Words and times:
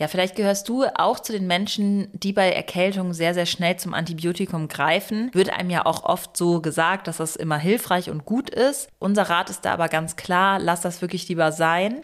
Ja, 0.00 0.08
vielleicht 0.08 0.34
gehörst 0.34 0.66
du 0.70 0.84
auch 0.94 1.20
zu 1.20 1.30
den 1.30 1.46
Menschen, 1.46 2.08
die 2.14 2.32
bei 2.32 2.50
Erkältung 2.50 3.12
sehr, 3.12 3.34
sehr 3.34 3.44
schnell 3.44 3.76
zum 3.76 3.92
Antibiotikum 3.92 4.66
greifen. 4.66 5.28
Wird 5.34 5.50
einem 5.50 5.68
ja 5.68 5.84
auch 5.84 6.04
oft 6.04 6.38
so 6.38 6.62
gesagt, 6.62 7.06
dass 7.06 7.18
das 7.18 7.36
immer 7.36 7.58
hilfreich 7.58 8.08
und 8.08 8.24
gut 8.24 8.48
ist. 8.48 8.88
Unser 8.98 9.24
Rat 9.24 9.50
ist 9.50 9.66
da 9.66 9.74
aber 9.74 9.88
ganz 9.90 10.16
klar, 10.16 10.58
lass 10.58 10.80
das 10.80 11.02
wirklich 11.02 11.28
lieber 11.28 11.52
sein. 11.52 12.00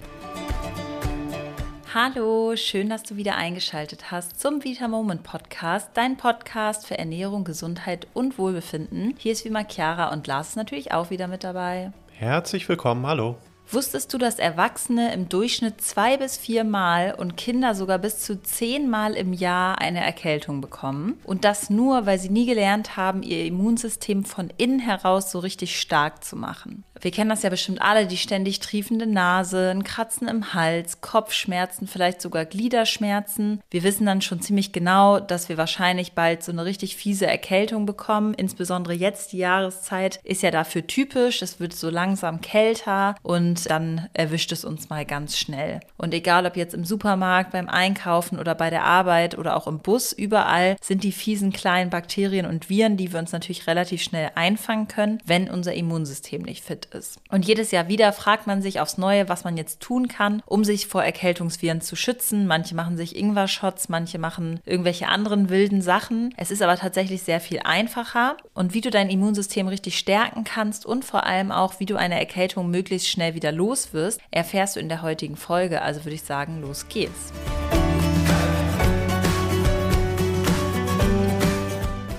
Hallo, 1.95 2.55
schön, 2.57 2.91
dass 2.91 3.03
du 3.03 3.17
wieder 3.17 3.37
eingeschaltet 3.37 4.11
hast 4.11 4.39
zum 4.39 4.63
Vita 4.63 4.89
Moment 4.89 5.23
Podcast, 5.23 5.89
dein 5.95 6.19
Podcast 6.19 6.87
für 6.87 6.99
Ernährung, 6.99 7.45
Gesundheit 7.45 8.09
und 8.13 8.37
Wohlbefinden. 8.37 9.15
Hier 9.17 9.33
ist 9.33 9.47
wie 9.47 9.49
immer 9.49 9.65
Chiara 9.67 10.13
und 10.13 10.27
Lars 10.27 10.55
natürlich 10.55 10.93
auch 10.93 11.09
wieder 11.09 11.29
mit 11.29 11.45
dabei. 11.45 11.93
Herzlich 12.13 12.69
willkommen, 12.69 13.07
hallo. 13.07 13.37
Wusstest 13.71 14.15
du, 14.15 14.19
dass 14.19 14.39
Erwachsene 14.39 15.13
im 15.13 15.29
Durchschnitt 15.29 15.81
zwei 15.81 16.17
bis 16.17 16.37
vier 16.37 16.63
Mal 16.63 17.15
und 17.17 17.37
Kinder 17.37 17.75
sogar 17.75 17.99
bis 17.99 18.21
zu 18.21 18.41
zehn 18.41 18.89
Mal 18.89 19.15
im 19.15 19.33
Jahr 19.33 19.81
eine 19.81 20.05
Erkältung 20.05 20.61
bekommen? 20.61 21.19
Und 21.25 21.45
das 21.45 21.69
nur, 21.69 22.07
weil 22.07 22.19
sie 22.19 22.31
nie 22.31 22.47
gelernt 22.47 22.97
haben, 22.97 23.23
ihr 23.23 23.45
Immunsystem 23.45 24.25
von 24.25 24.53
innen 24.57 24.79
heraus 24.79 25.33
so 25.33 25.41
richtig 25.41 25.81
stark 25.81 26.23
zu 26.23 26.37
machen. 26.37 26.85
Wir 27.01 27.11
kennen 27.11 27.31
das 27.31 27.43
ja 27.43 27.51
bestimmt 27.51 27.83
alle, 27.83 28.07
die 28.07 28.17
ständig 28.17 28.61
triefende 28.61 29.07
Nase, 29.07 29.71
ein 29.71 29.85
Kratzen 29.85 30.29
im 30.29 30.55
Hals, 30.55 31.01
Kopfschmerzen, 31.01 31.87
vielleicht 31.87 32.21
sogar 32.21 32.45
Gliederschmerzen. 32.45 33.61
Wir 33.71 33.83
wissen 33.83 34.07
dann 34.07 34.23
schon 34.23 34.41
ziemlich 34.41 34.73
genau, 34.73 35.21
dass 35.21 35.49
wir 35.49 35.57
wahrscheinlich 35.57 36.13
bald 36.13 36.43
so 36.43 36.53
eine 36.53 36.65
richtig 36.65 36.97
fiese 36.97 37.27
Erkältung 37.27 37.87
bekommen. 37.87 38.35
Insbesondere 38.35 38.95
jetzt 38.95 39.33
die 39.33 39.39
Jahreszeit 39.39 40.21
ist 40.25 40.43
ja 40.43 40.51
dafür 40.51 40.87
typisch. 40.87 41.43
Es 41.43 41.61
wird 41.61 41.75
so 41.75 41.91
langsam 41.91 42.41
kälter 42.41 43.15
und 43.23 43.71
dann 43.71 44.09
erwischt 44.15 44.53
es 44.53 44.65
uns 44.65 44.89
mal 44.89 45.05
ganz 45.05 45.37
schnell. 45.37 45.81
Und 45.97 46.15
egal 46.15 46.47
ob 46.47 46.57
jetzt 46.57 46.75
im 46.75 46.85
Supermarkt, 46.85 47.53
beim 47.53 47.69
Einkaufen 47.69 48.39
oder 48.39 48.55
bei 48.55 48.71
der 48.71 48.85
Arbeit 48.85 49.37
oder 49.37 49.57
auch 49.57 49.67
im 49.67 49.81
Bus, 49.81 50.13
überall 50.13 50.77
sind 50.81 51.05
die 51.05 51.13
fiesen 51.13 51.53
kleinen 51.53 51.91
Bakterien 51.91 52.47
und 52.47 52.69
Viren, 52.69 52.97
die 52.97 53.13
wir 53.13 53.19
uns 53.19 53.33
natürlich 53.33 53.67
relativ 53.67 54.03
schnell 54.03 54.31
einfangen 54.35 54.89
können, 54.89 55.19
wenn 55.25 55.51
unser 55.51 55.75
Immunsystem 55.75 56.43
nicht 56.43 56.65
fit 56.65 56.86
ist. 56.95 57.19
Und 57.31 57.47
jedes 57.47 57.71
Jahr 57.71 57.89
wieder 57.89 58.13
fragt 58.13 58.47
man 58.47 58.63
sich 58.63 58.81
aufs 58.81 58.99
Neue, 58.99 59.29
was 59.29 59.45
man 59.45 59.57
jetzt 59.57 59.81
tun 59.81 60.09
kann, 60.09 60.43
um 60.47 60.65
sich 60.65 60.87
vor 60.87 61.05
Erkältungsviren 61.05 61.81
zu 61.81 61.97
schützen. 61.97 62.47
Manche 62.47 62.75
machen 62.75 62.97
sich 62.97 63.17
Ingwer-Shots, 63.17 63.89
manche 63.89 64.19
machen 64.19 64.61
irgendwelche 64.65 65.09
anderen 65.09 65.49
wilden 65.49 65.83
Sachen. 65.83 66.35
Es 66.37 66.51
ist 66.51 66.63
aber 66.63 66.77
tatsächlich 66.77 67.23
sehr 67.23 67.41
viel 67.41 67.61
einfacher. 67.65 68.37
Und 68.55 68.75
wie 68.75 68.81
du 68.81 68.91
dein 68.91 69.11
Immunsystem 69.11 69.69
richtig 69.69 69.99
stärken 69.99 70.45
kannst 70.45 70.87
und 70.87 71.05
vor 71.05 71.25
allem 71.25 71.53
auch, 71.53 71.81
wie 71.81 71.87
du 71.87 71.97
eine 71.97 72.19
Erkältung 72.19 72.71
möglichst 72.71 73.09
schnell 73.09 73.35
wieder 73.35 73.53
los 73.53 73.93
wirst, 73.93 74.21
erfährst 74.31 74.77
du 74.77 74.81
in 74.81 74.89
der 74.89 75.03
heutigen 75.03 75.37
Folge. 75.37 75.83
Also 75.83 76.05
würde 76.05 76.15
ich 76.15 76.23
sagen, 76.23 76.61
los 76.61 76.87
geht's. 76.89 77.33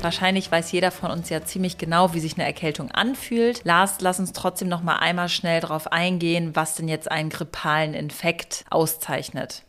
Wahrscheinlich 0.02 0.52
weiß 0.52 0.72
jeder 0.72 0.92
von 0.92 1.12
uns 1.12 1.30
ja 1.30 1.44
ziemlich 1.44 1.78
genau, 1.78 2.14
wie 2.14 2.20
sich 2.20 2.36
eine 2.36 2.46
Erkältung 2.46 2.92
anfühlt. 2.92 3.66
Lars, 3.66 3.98
lass 4.00 4.20
uns 4.20 4.32
trotzdem 4.32 4.70
noch 4.70 4.84
mal 4.84 4.98
einmal 4.98 5.28
schnell 5.28 5.60
darauf 5.60 5.92
eingehen, 5.92 6.56
was 6.56 6.76
denn 6.76 6.88
jetzt 6.88 7.12
einen 7.12 7.30
grippalen 7.30 7.94
Infekt 7.94 8.64
auszeichnet. 8.70 9.64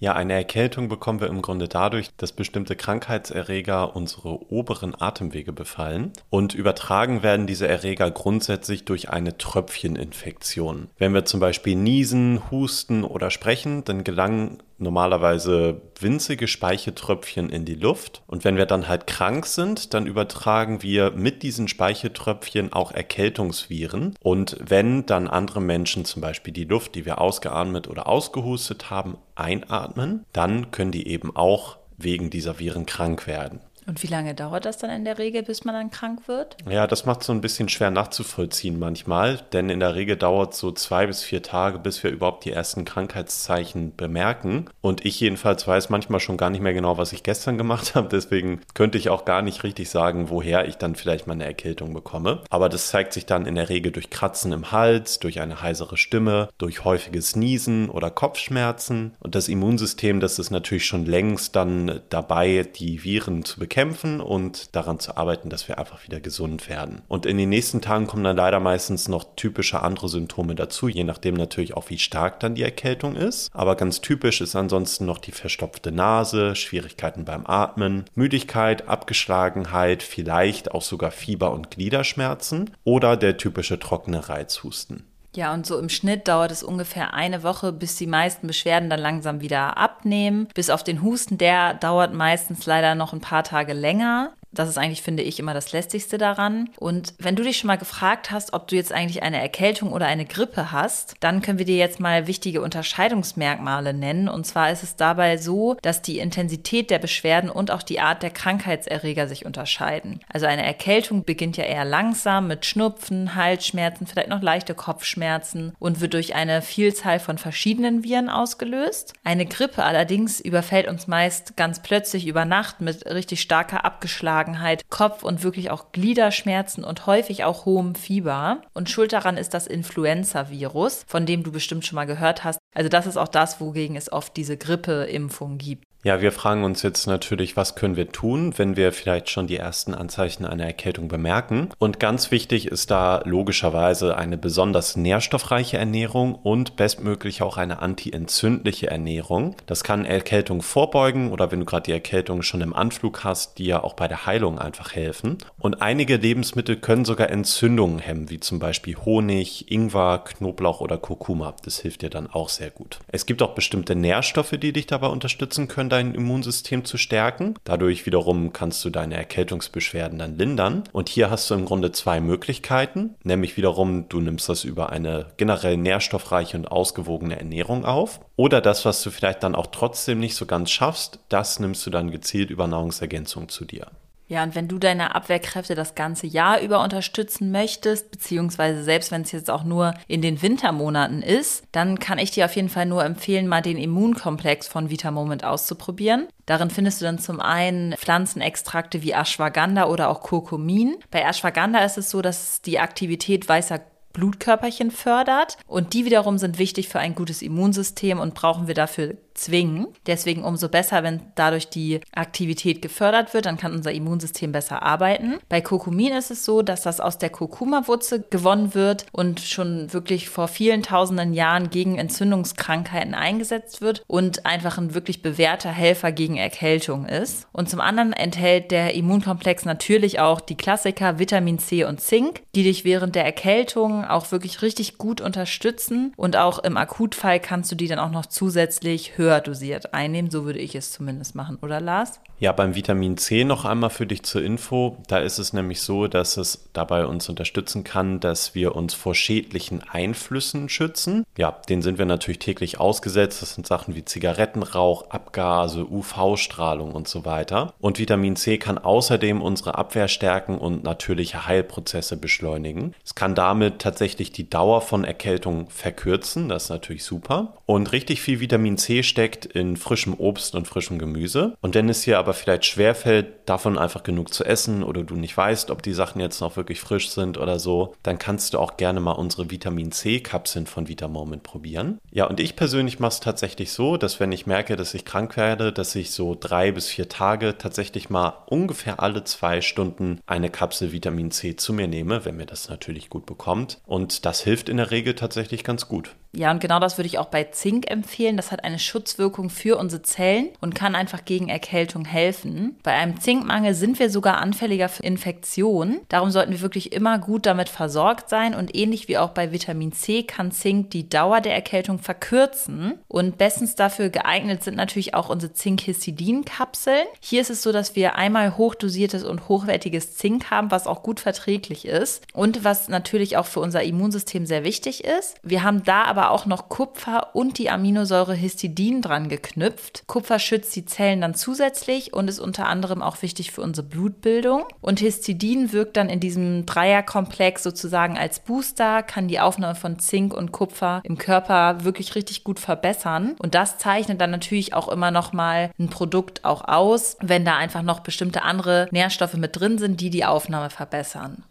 Ja, 0.00 0.12
eine 0.12 0.34
Erkältung 0.34 0.88
bekommen 0.88 1.20
wir 1.20 1.28
im 1.28 1.40
Grunde 1.40 1.68
dadurch, 1.68 2.10
dass 2.16 2.32
bestimmte 2.32 2.76
Krankheitserreger 2.76 3.96
unsere 3.96 4.52
oberen 4.52 4.94
Atemwege 5.00 5.52
befallen 5.52 6.12
und 6.28 6.52
übertragen 6.52 7.22
werden 7.22 7.46
diese 7.46 7.68
Erreger 7.68 8.10
grundsätzlich 8.10 8.84
durch 8.84 9.08
eine 9.10 9.38
Tröpfcheninfektion. 9.38 10.88
Wenn 10.98 11.14
wir 11.14 11.24
zum 11.24 11.40
Beispiel 11.40 11.76
niesen, 11.76 12.50
husten 12.50 13.04
oder 13.04 13.30
sprechen, 13.30 13.84
dann 13.84 14.04
gelangen 14.04 14.62
normalerweise 14.78 15.80
winzige 15.98 16.48
Speicheltröpfchen 16.48 17.50
in 17.50 17.64
die 17.64 17.74
Luft. 17.74 18.22
Und 18.26 18.44
wenn 18.44 18.56
wir 18.56 18.66
dann 18.66 18.88
halt 18.88 19.06
krank 19.06 19.46
sind, 19.46 19.94
dann 19.94 20.06
übertragen 20.06 20.82
wir 20.82 21.12
mit 21.12 21.42
diesen 21.42 21.68
Speicheltröpfchen 21.68 22.72
auch 22.72 22.92
Erkältungsviren. 22.92 24.14
Und 24.20 24.56
wenn 24.60 25.06
dann 25.06 25.28
andere 25.28 25.60
Menschen 25.60 26.04
zum 26.04 26.22
Beispiel 26.22 26.52
die 26.52 26.64
Luft, 26.64 26.94
die 26.94 27.06
wir 27.06 27.20
ausgeatmet 27.20 27.88
oder 27.88 28.08
ausgehustet 28.08 28.90
haben, 28.90 29.18
einatmen, 29.34 30.24
dann 30.32 30.70
können 30.70 30.92
die 30.92 31.08
eben 31.08 31.34
auch 31.34 31.78
wegen 31.96 32.30
dieser 32.30 32.58
Viren 32.58 32.86
krank 32.86 33.26
werden. 33.26 33.60
Und 33.86 34.02
wie 34.02 34.06
lange 34.06 34.34
dauert 34.34 34.64
das 34.64 34.78
dann 34.78 34.90
in 34.90 35.04
der 35.04 35.18
Regel, 35.18 35.42
bis 35.42 35.64
man 35.64 35.74
dann 35.74 35.90
krank 35.90 36.26
wird? 36.26 36.56
Ja, 36.68 36.86
das 36.86 37.04
macht 37.04 37.22
so 37.22 37.32
ein 37.32 37.40
bisschen 37.40 37.68
schwer 37.68 37.90
nachzuvollziehen 37.90 38.78
manchmal, 38.78 39.40
denn 39.52 39.68
in 39.68 39.80
der 39.80 39.94
Regel 39.94 40.16
dauert 40.16 40.54
es 40.54 40.58
so 40.58 40.72
zwei 40.72 41.06
bis 41.06 41.22
vier 41.22 41.42
Tage, 41.42 41.78
bis 41.78 42.02
wir 42.02 42.10
überhaupt 42.10 42.44
die 42.44 42.52
ersten 42.52 42.84
Krankheitszeichen 42.84 43.94
bemerken. 43.94 44.66
Und 44.80 45.04
ich 45.04 45.20
jedenfalls 45.20 45.66
weiß 45.66 45.90
manchmal 45.90 46.20
schon 46.20 46.38
gar 46.38 46.50
nicht 46.50 46.62
mehr 46.62 46.72
genau, 46.72 46.96
was 46.96 47.12
ich 47.12 47.22
gestern 47.22 47.58
gemacht 47.58 47.94
habe. 47.94 48.08
Deswegen 48.08 48.60
könnte 48.72 48.96
ich 48.96 49.10
auch 49.10 49.24
gar 49.24 49.42
nicht 49.42 49.64
richtig 49.64 49.90
sagen, 49.90 50.30
woher 50.30 50.66
ich 50.66 50.76
dann 50.76 50.94
vielleicht 50.94 51.26
meine 51.26 51.44
Erkältung 51.44 51.92
bekomme. 51.92 52.42
Aber 52.48 52.68
das 52.68 52.88
zeigt 52.88 53.12
sich 53.12 53.26
dann 53.26 53.46
in 53.46 53.54
der 53.54 53.68
Regel 53.68 53.92
durch 53.92 54.08
Kratzen 54.08 54.52
im 54.52 54.72
Hals, 54.72 55.18
durch 55.18 55.40
eine 55.40 55.60
heisere 55.60 55.98
Stimme, 55.98 56.48
durch 56.56 56.84
häufiges 56.84 57.36
Niesen 57.36 57.90
oder 57.90 58.10
Kopfschmerzen. 58.10 59.14
Und 59.20 59.34
das 59.34 59.48
Immunsystem, 59.48 60.20
das 60.20 60.38
ist 60.38 60.50
natürlich 60.50 60.86
schon 60.86 61.04
längst 61.04 61.54
dann 61.54 62.00
dabei, 62.08 62.66
die 62.76 63.04
Viren 63.04 63.44
zu 63.44 63.60
bekämpfen 63.60 63.73
bekämpfen 63.74 64.20
und 64.20 64.76
daran 64.76 65.00
zu 65.00 65.16
arbeiten, 65.16 65.50
dass 65.50 65.66
wir 65.66 65.78
einfach 65.78 66.04
wieder 66.04 66.20
gesund 66.20 66.68
werden. 66.68 67.02
Und 67.08 67.26
in 67.26 67.36
den 67.36 67.48
nächsten 67.48 67.80
Tagen 67.80 68.06
kommen 68.06 68.22
dann 68.22 68.36
leider 68.36 68.60
meistens 68.60 69.08
noch 69.08 69.34
typische 69.34 69.82
andere 69.82 70.08
Symptome 70.08 70.54
dazu, 70.54 70.86
je 70.86 71.02
nachdem 71.02 71.34
natürlich 71.34 71.76
auch, 71.76 71.90
wie 71.90 71.98
stark 71.98 72.38
dann 72.38 72.54
die 72.54 72.62
Erkältung 72.62 73.16
ist. 73.16 73.50
Aber 73.52 73.74
ganz 73.74 74.00
typisch 74.00 74.40
ist 74.40 74.54
ansonsten 74.54 75.06
noch 75.06 75.18
die 75.18 75.32
verstopfte 75.32 75.90
Nase, 75.90 76.54
Schwierigkeiten 76.54 77.24
beim 77.24 77.46
Atmen, 77.46 78.04
Müdigkeit, 78.14 78.86
Abgeschlagenheit, 78.86 80.04
vielleicht 80.04 80.70
auch 80.70 80.82
sogar 80.82 81.10
Fieber 81.10 81.50
und 81.50 81.72
Gliederschmerzen 81.72 82.70
oder 82.84 83.16
der 83.16 83.38
typische 83.38 83.80
trockene 83.80 84.28
Reizhusten. 84.28 85.02
Ja, 85.36 85.52
und 85.52 85.66
so 85.66 85.78
im 85.78 85.88
Schnitt 85.88 86.28
dauert 86.28 86.52
es 86.52 86.62
ungefähr 86.62 87.12
eine 87.12 87.42
Woche, 87.42 87.72
bis 87.72 87.96
die 87.96 88.06
meisten 88.06 88.46
Beschwerden 88.46 88.88
dann 88.88 89.00
langsam 89.00 89.40
wieder 89.40 89.76
abnehmen. 89.76 90.48
Bis 90.54 90.70
auf 90.70 90.84
den 90.84 91.02
Husten, 91.02 91.38
der 91.38 91.74
dauert 91.74 92.14
meistens 92.14 92.66
leider 92.66 92.94
noch 92.94 93.12
ein 93.12 93.20
paar 93.20 93.42
Tage 93.42 93.72
länger. 93.72 94.32
Das 94.54 94.68
ist 94.68 94.78
eigentlich, 94.78 95.02
finde 95.02 95.22
ich, 95.22 95.38
immer 95.38 95.52
das 95.52 95.72
Lästigste 95.72 96.16
daran. 96.16 96.70
Und 96.78 97.14
wenn 97.18 97.36
du 97.36 97.42
dich 97.42 97.58
schon 97.58 97.68
mal 97.68 97.78
gefragt 97.78 98.30
hast, 98.30 98.52
ob 98.52 98.68
du 98.68 98.76
jetzt 98.76 98.92
eigentlich 98.92 99.22
eine 99.22 99.40
Erkältung 99.40 99.92
oder 99.92 100.06
eine 100.06 100.24
Grippe 100.24 100.70
hast, 100.72 101.14
dann 101.20 101.42
können 101.42 101.58
wir 101.58 101.66
dir 101.66 101.76
jetzt 101.76 102.00
mal 102.00 102.26
wichtige 102.26 102.62
Unterscheidungsmerkmale 102.62 103.92
nennen. 103.92 104.28
Und 104.28 104.46
zwar 104.46 104.70
ist 104.70 104.82
es 104.82 104.96
dabei 104.96 105.36
so, 105.36 105.76
dass 105.82 106.02
die 106.02 106.18
Intensität 106.18 106.90
der 106.90 106.98
Beschwerden 106.98 107.50
und 107.50 107.70
auch 107.70 107.82
die 107.82 108.00
Art 108.00 108.22
der 108.22 108.30
Krankheitserreger 108.30 109.26
sich 109.26 109.44
unterscheiden. 109.44 110.20
Also 110.32 110.46
eine 110.46 110.64
Erkältung 110.64 111.24
beginnt 111.24 111.56
ja 111.56 111.64
eher 111.64 111.84
langsam 111.84 112.46
mit 112.46 112.64
Schnupfen, 112.64 113.34
Halsschmerzen, 113.34 114.06
vielleicht 114.06 114.28
noch 114.28 114.42
leichte 114.42 114.74
Kopfschmerzen 114.74 115.74
und 115.78 116.00
wird 116.00 116.14
durch 116.14 116.34
eine 116.34 116.62
Vielzahl 116.62 117.18
von 117.18 117.38
verschiedenen 117.38 118.04
Viren 118.04 118.28
ausgelöst. 118.28 119.14
Eine 119.24 119.46
Grippe 119.46 119.82
allerdings 119.82 120.40
überfällt 120.40 120.86
uns 120.86 121.06
meist 121.06 121.56
ganz 121.56 121.82
plötzlich 121.82 122.26
über 122.26 122.44
Nacht 122.44 122.80
mit 122.80 123.06
richtig 123.06 123.40
starker 123.40 123.84
Abgeschlagenheit 123.84 124.43
Abgeschlagenheit, 124.44 124.82
Kopf- 124.90 125.22
und 125.22 125.42
wirklich 125.42 125.70
auch 125.70 125.92
Gliederschmerzen 125.92 126.84
und 126.84 127.06
häufig 127.06 127.44
auch 127.44 127.64
hohem 127.64 127.94
Fieber. 127.94 128.62
Und 128.74 128.90
schuld 128.90 129.12
daran 129.12 129.36
ist 129.36 129.54
das 129.54 129.66
Influenza-Virus, 129.66 131.04
von 131.06 131.26
dem 131.26 131.42
du 131.42 131.52
bestimmt 131.52 131.86
schon 131.86 131.96
mal 131.96 132.04
gehört 132.04 132.44
hast. 132.44 132.58
Also 132.74 132.88
das 132.88 133.06
ist 133.06 133.16
auch 133.16 133.28
das, 133.28 133.60
wogegen 133.60 133.96
es 133.96 134.12
oft 134.12 134.36
diese 134.36 134.56
Grippeimpfung 134.56 135.58
gibt. 135.58 135.84
Ja, 136.06 136.20
wir 136.20 136.32
fragen 136.32 136.64
uns 136.64 136.82
jetzt 136.82 137.06
natürlich, 137.06 137.56
was 137.56 137.76
können 137.76 137.96
wir 137.96 138.12
tun, 138.12 138.52
wenn 138.58 138.76
wir 138.76 138.92
vielleicht 138.92 139.30
schon 139.30 139.46
die 139.46 139.56
ersten 139.56 139.94
Anzeichen 139.94 140.44
einer 140.44 140.66
Erkältung 140.66 141.08
bemerken. 141.08 141.70
Und 141.78 141.98
ganz 141.98 142.30
wichtig 142.30 142.66
ist 142.66 142.90
da 142.90 143.22
logischerweise 143.24 144.14
eine 144.14 144.36
besonders 144.36 144.96
nährstoffreiche 144.96 145.78
Ernährung 145.78 146.34
und 146.34 146.76
bestmöglich 146.76 147.40
auch 147.40 147.56
eine 147.56 147.78
antientzündliche 147.78 148.88
Ernährung. 148.88 149.56
Das 149.64 149.82
kann 149.82 150.04
Erkältung 150.04 150.60
vorbeugen 150.60 151.32
oder 151.32 151.50
wenn 151.50 151.60
du 151.60 151.64
gerade 151.64 151.84
die 151.84 151.92
Erkältung 151.92 152.42
schon 152.42 152.60
im 152.60 152.74
Anflug 152.74 153.24
hast, 153.24 153.56
dir 153.56 153.82
auch 153.82 153.94
bei 153.94 154.06
der 154.06 154.26
Heilung 154.26 154.58
einfach 154.58 154.94
helfen. 154.94 155.38
Und 155.58 155.80
einige 155.80 156.18
Lebensmittel 156.18 156.76
können 156.76 157.06
sogar 157.06 157.30
Entzündungen 157.30 157.98
hemmen, 157.98 158.28
wie 158.28 158.40
zum 158.40 158.58
Beispiel 158.58 158.94
Honig, 159.06 159.72
Ingwer, 159.72 160.18
Knoblauch 160.18 160.82
oder 160.82 160.98
Kurkuma. 160.98 161.54
Das 161.64 161.78
hilft 161.78 162.02
dir 162.02 162.10
dann 162.10 162.26
auch 162.26 162.50
sehr 162.50 162.68
gut. 162.68 162.98
Es 163.08 163.24
gibt 163.24 163.40
auch 163.40 163.54
bestimmte 163.54 163.94
Nährstoffe, 163.94 164.58
die 164.58 164.74
dich 164.74 164.86
dabei 164.86 165.06
unterstützen 165.06 165.66
können 165.66 165.93
dein 165.94 166.14
Immunsystem 166.14 166.84
zu 166.84 166.98
stärken. 166.98 167.54
Dadurch 167.64 168.04
wiederum 168.04 168.52
kannst 168.52 168.84
du 168.84 168.90
deine 168.90 169.16
Erkältungsbeschwerden 169.16 170.18
dann 170.18 170.36
lindern. 170.36 170.84
Und 170.92 171.08
hier 171.08 171.30
hast 171.30 171.48
du 171.50 171.54
im 171.54 171.64
Grunde 171.64 171.92
zwei 171.92 172.20
Möglichkeiten, 172.20 173.14
nämlich 173.22 173.56
wiederum 173.56 174.08
du 174.08 174.20
nimmst 174.20 174.48
das 174.48 174.64
über 174.64 174.90
eine 174.90 175.26
generell 175.36 175.76
nährstoffreiche 175.76 176.56
und 176.56 176.66
ausgewogene 176.66 177.38
Ernährung 177.38 177.84
auf. 177.84 178.20
Oder 178.36 178.60
das, 178.60 178.84
was 178.84 179.02
du 179.02 179.10
vielleicht 179.10 179.42
dann 179.42 179.54
auch 179.54 179.68
trotzdem 179.68 180.18
nicht 180.18 180.34
so 180.34 180.46
ganz 180.46 180.70
schaffst, 180.70 181.20
das 181.28 181.60
nimmst 181.60 181.86
du 181.86 181.90
dann 181.90 182.10
gezielt 182.10 182.50
über 182.50 182.66
Nahrungsergänzung 182.66 183.48
zu 183.48 183.64
dir. 183.64 183.86
Ja, 184.26 184.42
und 184.42 184.54
wenn 184.54 184.68
du 184.68 184.78
deine 184.78 185.14
Abwehrkräfte 185.14 185.74
das 185.74 185.94
ganze 185.94 186.26
Jahr 186.26 186.60
über 186.60 186.82
unterstützen 186.82 187.50
möchtest, 187.50 188.10
beziehungsweise 188.10 188.82
selbst 188.82 189.10
wenn 189.10 189.22
es 189.22 189.32
jetzt 189.32 189.50
auch 189.50 189.64
nur 189.64 189.94
in 190.08 190.22
den 190.22 190.40
Wintermonaten 190.40 191.22
ist, 191.22 191.64
dann 191.72 191.98
kann 191.98 192.18
ich 192.18 192.30
dir 192.30 192.46
auf 192.46 192.56
jeden 192.56 192.70
Fall 192.70 192.86
nur 192.86 193.04
empfehlen, 193.04 193.46
mal 193.46 193.60
den 193.60 193.76
Immunkomplex 193.76 194.66
von 194.66 194.88
Vitamoment 194.88 195.44
auszuprobieren. 195.44 196.28
Darin 196.46 196.70
findest 196.70 197.00
du 197.00 197.04
dann 197.04 197.18
zum 197.18 197.40
einen 197.40 197.94
Pflanzenextrakte 197.94 199.02
wie 199.02 199.12
Ashwagandha 199.12 199.86
oder 199.86 200.08
auch 200.08 200.22
Kurkumin. 200.22 200.96
Bei 201.10 201.22
Ashwagandha 201.22 201.80
ist 201.80 201.98
es 201.98 202.10
so, 202.10 202.22
dass 202.22 202.62
die 202.62 202.78
Aktivität 202.78 203.48
weißer 203.48 203.80
Blutkörperchen 204.14 204.90
fördert 204.90 205.58
und 205.66 205.92
die 205.92 206.06
wiederum 206.06 206.38
sind 206.38 206.58
wichtig 206.58 206.88
für 206.88 207.00
ein 207.00 207.14
gutes 207.14 207.42
Immunsystem 207.42 208.18
und 208.18 208.34
brauchen 208.34 208.66
wir 208.66 208.74
dafür 208.74 209.16
zwingen. 209.34 209.88
Deswegen 210.06 210.44
umso 210.44 210.68
besser, 210.68 211.02
wenn 211.02 211.20
dadurch 211.34 211.68
die 211.68 212.00
Aktivität 212.14 212.80
gefördert 212.80 213.34
wird, 213.34 213.46
dann 213.46 213.56
kann 213.56 213.72
unser 213.72 213.92
Immunsystem 213.92 214.52
besser 214.52 214.82
arbeiten. 214.82 215.38
Bei 215.48 215.60
Kurkumin 215.60 216.12
ist 216.12 216.30
es 216.30 216.44
so, 216.44 216.62
dass 216.62 216.82
das 216.82 217.00
aus 217.00 217.18
der 217.18 217.30
Kurkuma-Wurzel 217.30 218.24
gewonnen 218.30 218.74
wird 218.74 219.06
und 219.12 219.40
schon 219.40 219.92
wirklich 219.92 220.28
vor 220.28 220.48
vielen 220.48 220.82
tausenden 220.82 221.34
Jahren 221.34 221.70
gegen 221.70 221.98
Entzündungskrankheiten 221.98 223.14
eingesetzt 223.14 223.80
wird 223.80 224.04
und 224.06 224.46
einfach 224.46 224.78
ein 224.78 224.94
wirklich 224.94 225.22
bewährter 225.22 225.70
Helfer 225.70 226.12
gegen 226.12 226.36
Erkältung 226.36 227.06
ist. 227.06 227.48
Und 227.52 227.68
zum 227.68 227.80
anderen 227.80 228.12
enthält 228.12 228.70
der 228.70 228.94
Immunkomplex 228.94 229.64
natürlich 229.64 230.20
auch 230.20 230.40
die 230.40 230.56
Klassiker 230.56 231.18
Vitamin 231.18 231.58
C 231.58 231.84
und 231.84 232.00
Zink, 232.00 232.42
die 232.54 232.62
dich 232.62 232.84
während 232.84 233.16
der 233.16 233.24
Erkältung 233.24 234.03
auch 234.04 234.32
wirklich 234.32 234.62
richtig 234.62 234.98
gut 234.98 235.20
unterstützen 235.20 236.12
und 236.16 236.36
auch 236.36 236.58
im 236.58 236.76
Akutfall 236.76 237.40
kannst 237.40 237.70
du 237.70 237.76
die 237.76 237.88
dann 237.88 237.98
auch 237.98 238.10
noch 238.10 238.26
zusätzlich 238.26 239.18
höher 239.18 239.40
dosiert 239.40 239.94
einnehmen. 239.94 240.30
So 240.30 240.44
würde 240.44 240.58
ich 240.58 240.74
es 240.74 240.92
zumindest 240.92 241.34
machen, 241.34 241.58
oder 241.62 241.80
Lars? 241.80 242.20
Ja, 242.40 242.52
beim 242.52 242.74
Vitamin 242.74 243.16
C 243.16 243.44
noch 243.44 243.64
einmal 243.64 243.90
für 243.90 244.06
dich 244.06 244.24
zur 244.24 244.42
Info. 244.42 244.98
Da 245.06 245.18
ist 245.18 245.38
es 245.38 245.52
nämlich 245.52 245.80
so, 245.80 246.08
dass 246.08 246.36
es 246.36 246.68
dabei 246.72 247.06
uns 247.06 247.28
unterstützen 247.28 247.84
kann, 247.84 248.20
dass 248.20 248.54
wir 248.54 248.74
uns 248.74 248.92
vor 248.92 249.14
schädlichen 249.14 249.82
Einflüssen 249.88 250.68
schützen. 250.68 251.24
Ja, 251.38 251.52
denen 251.68 251.82
sind 251.82 251.96
wir 251.96 252.06
natürlich 252.06 252.40
täglich 252.40 252.80
ausgesetzt. 252.80 253.40
Das 253.40 253.54
sind 253.54 253.66
Sachen 253.66 253.94
wie 253.94 254.04
Zigarettenrauch, 254.04 255.10
Abgase, 255.10 255.86
UV-Strahlung 255.88 256.92
und 256.92 257.08
so 257.08 257.24
weiter. 257.24 257.72
Und 257.80 257.98
Vitamin 257.98 258.36
C 258.36 258.58
kann 258.58 258.78
außerdem 258.78 259.40
unsere 259.40 259.78
Abwehr 259.78 260.08
stärken 260.08 260.58
und 260.58 260.82
natürliche 260.84 261.46
Heilprozesse 261.46 262.16
beschleunigen. 262.16 262.94
Es 263.04 263.14
kann 263.14 263.34
damit 263.34 263.78
tatsächlich 263.78 263.93
die 264.00 264.50
Dauer 264.50 264.80
von 264.80 265.04
Erkältung 265.04 265.70
verkürzen. 265.70 266.48
Das 266.48 266.64
ist 266.64 266.70
natürlich 266.70 267.04
super. 267.04 267.54
Und 267.66 267.92
richtig 267.92 268.20
viel 268.20 268.40
Vitamin 268.40 268.78
C 268.78 269.02
steckt 269.02 269.46
in 269.46 269.76
frischem 269.76 270.14
Obst 270.14 270.54
und 270.54 270.66
frischem 270.66 270.98
Gemüse. 270.98 271.56
Und 271.60 271.74
wenn 271.74 271.88
es 271.88 272.02
hier 272.02 272.18
aber 272.18 272.34
vielleicht 272.34 272.64
schwerfällt, 272.64 273.26
davon 273.46 273.78
einfach 273.78 274.02
genug 274.02 274.32
zu 274.32 274.44
essen 274.44 274.82
oder 274.82 275.02
du 275.02 275.16
nicht 275.16 275.36
weißt, 275.36 275.70
ob 275.70 275.82
die 275.82 275.92
Sachen 275.92 276.20
jetzt 276.20 276.40
noch 276.40 276.56
wirklich 276.56 276.80
frisch 276.80 277.10
sind 277.10 277.38
oder 277.38 277.58
so, 277.58 277.94
dann 278.02 278.18
kannst 278.18 278.54
du 278.54 278.58
auch 278.58 278.76
gerne 278.76 279.00
mal 279.00 279.12
unsere 279.12 279.50
Vitamin 279.50 279.92
C-Kapseln 279.92 280.66
von 280.66 280.88
Vitamoment 280.88 281.42
probieren. 281.42 281.98
Ja, 282.10 282.26
und 282.26 282.40
ich 282.40 282.56
persönlich 282.56 282.98
mache 282.98 283.12
es 283.12 283.20
tatsächlich 283.20 283.72
so, 283.72 283.96
dass 283.96 284.20
wenn 284.20 284.32
ich 284.32 284.46
merke, 284.46 284.76
dass 284.76 284.94
ich 284.94 285.04
krank 285.04 285.36
werde, 285.36 285.72
dass 285.72 285.94
ich 285.94 286.10
so 286.10 286.36
drei 286.38 286.72
bis 286.72 286.88
vier 286.88 287.08
Tage 287.08 287.58
tatsächlich 287.58 288.10
mal 288.10 288.34
ungefähr 288.46 289.00
alle 289.00 289.24
zwei 289.24 289.60
Stunden 289.60 290.20
eine 290.26 290.50
Kapsel 290.50 290.92
Vitamin 290.92 291.30
C 291.30 291.56
zu 291.56 291.72
mir 291.72 291.88
nehme, 291.88 292.24
wenn 292.24 292.36
mir 292.36 292.46
das 292.46 292.68
natürlich 292.68 293.10
gut 293.10 293.26
bekommt. 293.26 293.80
Und 293.86 294.24
das 294.24 294.40
hilft 294.40 294.68
in 294.68 294.78
der 294.78 294.90
Regel 294.90 295.14
tatsächlich 295.14 295.62
ganz 295.64 295.88
gut. 295.88 296.14
Ja, 296.36 296.50
und 296.50 296.60
genau 296.60 296.80
das 296.80 296.98
würde 296.98 297.06
ich 297.06 297.18
auch 297.18 297.26
bei 297.26 297.44
Zink 297.44 297.88
empfehlen. 297.88 298.36
Das 298.36 298.50
hat 298.50 298.64
eine 298.64 298.80
Schutzwirkung 298.80 299.50
für 299.50 299.78
unsere 299.78 300.02
Zellen 300.02 300.48
und 300.60 300.74
kann 300.74 300.96
einfach 300.96 301.24
gegen 301.24 301.48
Erkältung 301.48 302.04
helfen. 302.04 302.76
Bei 302.82 302.92
einem 302.92 303.20
Zinkmangel 303.20 303.74
sind 303.74 304.00
wir 304.00 304.10
sogar 304.10 304.38
anfälliger 304.38 304.88
für 304.88 305.04
Infektionen. 305.04 306.00
Darum 306.08 306.30
sollten 306.30 306.50
wir 306.50 306.60
wirklich 306.60 306.92
immer 306.92 307.18
gut 307.18 307.46
damit 307.46 307.68
versorgt 307.68 308.28
sein. 308.28 308.54
Und 308.54 308.74
ähnlich 308.74 309.06
wie 309.06 309.18
auch 309.18 309.30
bei 309.30 309.52
Vitamin 309.52 309.92
C 309.92 310.24
kann 310.24 310.50
Zink 310.50 310.90
die 310.90 311.08
Dauer 311.08 311.40
der 311.40 311.54
Erkältung 311.54 312.00
verkürzen. 312.00 312.94
Und 313.06 313.38
bestens 313.38 313.76
dafür 313.76 314.08
geeignet 314.08 314.64
sind 314.64 314.76
natürlich 314.76 315.14
auch 315.14 315.28
unsere 315.28 315.52
Zink-Histidin-Kapseln. 315.52 317.06
Hier 317.20 317.42
ist 317.42 317.50
es 317.50 317.62
so, 317.62 317.70
dass 317.70 317.94
wir 317.94 318.16
einmal 318.16 318.56
hochdosiertes 318.56 319.22
und 319.22 319.48
hochwertiges 319.48 320.16
Zink 320.16 320.50
haben, 320.50 320.72
was 320.72 320.88
auch 320.88 321.04
gut 321.04 321.20
verträglich 321.20 321.84
ist 321.84 322.26
und 322.32 322.64
was 322.64 322.88
natürlich 322.88 323.36
auch 323.36 323.46
für 323.46 323.60
unser 323.74 323.82
Immunsystem 323.82 324.46
sehr 324.46 324.62
wichtig 324.62 325.02
ist. 325.02 325.34
Wir 325.42 325.64
haben 325.64 325.82
da 325.82 326.04
aber 326.04 326.30
auch 326.30 326.46
noch 326.46 326.68
Kupfer 326.68 327.34
und 327.34 327.58
die 327.58 327.70
Aminosäure 327.70 328.32
Histidin 328.32 329.02
dran 329.02 329.28
geknüpft. 329.28 330.04
Kupfer 330.06 330.38
schützt 330.38 330.76
die 330.76 330.84
Zellen 330.84 331.20
dann 331.20 331.34
zusätzlich 331.34 332.12
und 332.12 332.28
ist 332.28 332.38
unter 332.38 332.68
anderem 332.68 333.02
auch 333.02 333.20
wichtig 333.22 333.50
für 333.50 333.62
unsere 333.62 333.84
Blutbildung. 333.84 334.62
Und 334.80 335.00
Histidin 335.00 335.72
wirkt 335.72 335.96
dann 335.96 336.08
in 336.08 336.20
diesem 336.20 336.66
Dreierkomplex 336.66 337.64
sozusagen 337.64 338.16
als 338.16 338.38
Booster, 338.38 339.02
kann 339.02 339.26
die 339.26 339.40
Aufnahme 339.40 339.74
von 339.74 339.98
Zink 339.98 340.32
und 340.32 340.52
Kupfer 340.52 341.00
im 341.02 341.18
Körper 341.18 341.82
wirklich 341.82 342.14
richtig 342.14 342.44
gut 342.44 342.60
verbessern. 342.60 343.34
Und 343.40 343.56
das 343.56 343.78
zeichnet 343.78 344.20
dann 344.20 344.30
natürlich 344.30 344.72
auch 344.72 344.86
immer 344.86 345.10
noch 345.10 345.32
mal 345.32 345.72
ein 345.80 345.88
Produkt 345.88 346.44
auch 346.44 346.68
aus, 346.68 347.16
wenn 347.20 347.44
da 347.44 347.56
einfach 347.56 347.82
noch 347.82 348.00
bestimmte 348.00 348.42
andere 348.42 348.86
Nährstoffe 348.92 349.34
mit 349.34 349.58
drin 349.58 349.78
sind, 349.78 350.00
die 350.00 350.10
die 350.10 350.24
Aufnahme 350.24 350.70
verbessern. 350.70 351.42